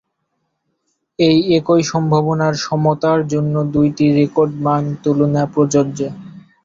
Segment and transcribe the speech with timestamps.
[1.19, 5.99] এই একই সম্ভাবনার সমতার জন্য দুটি রেকর্ড মান তুলনা প্রযোজ্য।